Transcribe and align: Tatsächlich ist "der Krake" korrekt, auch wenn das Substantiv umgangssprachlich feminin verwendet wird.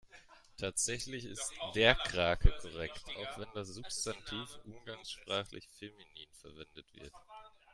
Tatsächlich 0.57 1.25
ist 1.25 1.53
"der 1.75 1.93
Krake" 1.93 2.51
korrekt, 2.59 3.03
auch 3.19 3.37
wenn 3.37 3.49
das 3.53 3.67
Substantiv 3.67 4.57
umgangssprachlich 4.65 5.69
feminin 5.79 6.25
verwendet 6.39 6.87
wird. 6.95 7.13